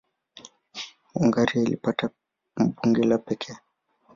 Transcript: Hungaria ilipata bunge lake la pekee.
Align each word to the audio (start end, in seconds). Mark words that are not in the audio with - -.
Hungaria 1.13 1.61
ilipata 1.63 2.09
bunge 2.57 2.83
lake 3.01 3.07
la 3.07 3.17
pekee. 3.17 3.55